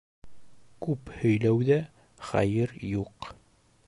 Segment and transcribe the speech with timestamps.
[0.85, 1.77] Күп һөйләүҙә
[2.31, 3.29] хәйер юҡ.